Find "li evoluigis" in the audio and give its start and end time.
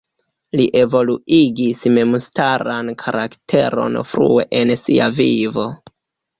0.61-1.83